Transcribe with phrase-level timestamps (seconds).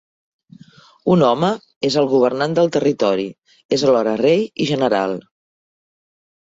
[1.15, 1.51] Un home
[1.91, 3.29] és el governant del territori:
[3.79, 5.17] és alhora rei i general.